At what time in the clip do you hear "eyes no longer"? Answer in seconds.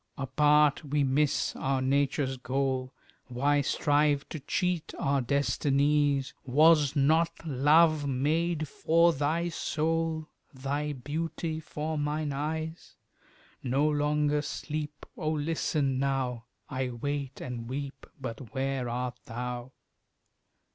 12.33-14.41